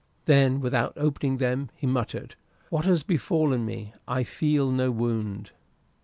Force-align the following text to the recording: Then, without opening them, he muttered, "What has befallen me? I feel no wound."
Then, 0.25 0.61
without 0.61 0.93
opening 0.97 1.37
them, 1.37 1.69
he 1.75 1.85
muttered, 1.85 2.33
"What 2.71 2.85
has 2.85 3.03
befallen 3.03 3.67
me? 3.67 3.93
I 4.07 4.23
feel 4.23 4.71
no 4.71 4.89
wound." 4.89 5.51